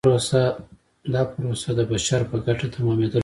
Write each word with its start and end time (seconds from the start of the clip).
دا 1.13 1.23
پروسه 1.33 1.69
د 1.77 1.81
بشر 1.91 2.21
په 2.31 2.37
ګټه 2.45 2.67
تمامیدل 2.75 3.09
غواړي. 3.11 3.19